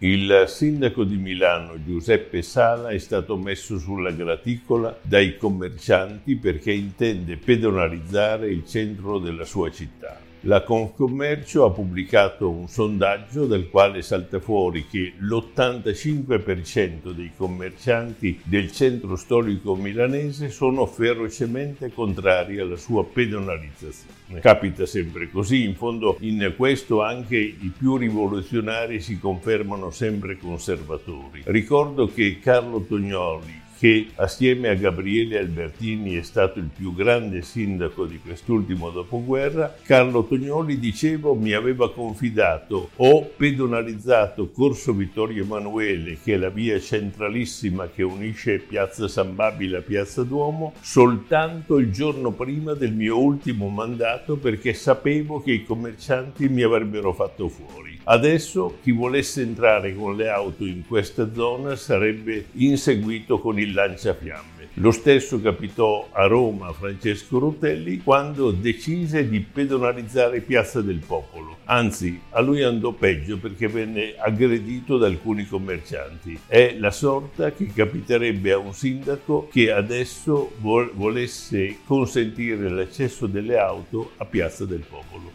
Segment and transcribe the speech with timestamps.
[0.00, 7.36] Il sindaco di Milano Giuseppe Sala è stato messo sulla graticola dai commercianti perché intende
[7.36, 10.27] pedonalizzare il centro della sua città.
[10.42, 18.70] La Confcommercio ha pubblicato un sondaggio dal quale salta fuori che l'85% dei commercianti del
[18.70, 24.38] centro storico milanese sono ferocemente contrari alla sua pedonalizzazione.
[24.40, 31.42] Capita sempre così, in fondo in questo anche i più rivoluzionari si confermano sempre conservatori.
[31.46, 38.06] Ricordo che Carlo Tognoli, che assieme a Gabriele Albertini è stato il più grande sindaco
[38.06, 46.34] di quest'ultimo dopoguerra, Carlo Tognoli, dicevo, mi aveva confidato ho pedonalizzato Corso Vittorio Emanuele, che
[46.34, 52.32] è la via centralissima che unisce Piazza San Babile a Piazza Duomo, soltanto il giorno
[52.32, 57.97] prima del mio ultimo mandato perché sapevo che i commercianti mi avrebbero fatto fuori.
[58.10, 64.68] Adesso chi volesse entrare con le auto in questa zona sarebbe inseguito con il lanciafiamme.
[64.80, 71.58] Lo stesso capitò a Roma a Francesco Rutelli quando decise di pedonalizzare Piazza del Popolo.
[71.64, 76.40] Anzi, a lui andò peggio perché venne aggredito da alcuni commercianti.
[76.46, 84.12] È la sorta che capiterebbe a un sindaco che adesso volesse consentire l'accesso delle auto
[84.16, 85.30] a Piazza del Popolo.